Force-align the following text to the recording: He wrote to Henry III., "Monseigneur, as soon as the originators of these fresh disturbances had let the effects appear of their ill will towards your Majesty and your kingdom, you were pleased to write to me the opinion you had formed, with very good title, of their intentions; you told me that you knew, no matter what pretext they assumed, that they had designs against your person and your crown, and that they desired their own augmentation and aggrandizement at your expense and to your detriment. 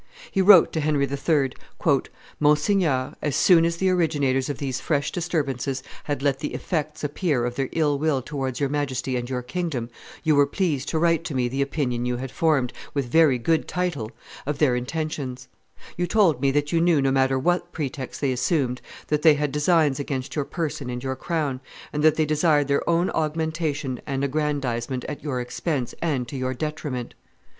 He 0.31 0.41
wrote 0.41 0.73
to 0.73 0.79
Henry 0.79 1.05
III., 1.07 1.51
"Monseigneur, 2.39 3.13
as 3.21 3.35
soon 3.35 3.65
as 3.65 3.77
the 3.77 3.91
originators 3.91 4.49
of 4.49 4.57
these 4.57 4.79
fresh 4.81 5.11
disturbances 5.11 5.83
had 6.05 6.23
let 6.23 6.39
the 6.39 6.55
effects 6.55 7.03
appear 7.03 7.45
of 7.45 7.53
their 7.53 7.69
ill 7.73 7.99
will 7.99 8.23
towards 8.23 8.59
your 8.59 8.67
Majesty 8.69 9.15
and 9.15 9.29
your 9.29 9.43
kingdom, 9.43 9.91
you 10.23 10.35
were 10.35 10.47
pleased 10.47 10.89
to 10.89 10.97
write 10.97 11.23
to 11.25 11.35
me 11.35 11.47
the 11.47 11.61
opinion 11.61 12.07
you 12.07 12.17
had 12.17 12.31
formed, 12.31 12.73
with 12.95 13.11
very 13.11 13.37
good 13.37 13.67
title, 13.67 14.09
of 14.47 14.57
their 14.57 14.75
intentions; 14.75 15.47
you 15.95 16.07
told 16.07 16.41
me 16.41 16.49
that 16.49 16.71
you 16.71 16.81
knew, 16.81 16.99
no 16.99 17.11
matter 17.11 17.37
what 17.37 17.71
pretext 17.71 18.21
they 18.21 18.31
assumed, 18.31 18.81
that 19.09 19.21
they 19.21 19.35
had 19.35 19.51
designs 19.51 19.99
against 19.99 20.35
your 20.35 20.45
person 20.45 20.89
and 20.89 21.03
your 21.03 21.15
crown, 21.15 21.61
and 21.93 22.01
that 22.03 22.15
they 22.15 22.25
desired 22.25 22.67
their 22.67 22.89
own 22.89 23.11
augmentation 23.11 24.01
and 24.07 24.23
aggrandizement 24.23 25.03
at 25.03 25.21
your 25.23 25.39
expense 25.39 25.93
and 26.01 26.27
to 26.27 26.35
your 26.35 26.55
detriment. 26.55 27.13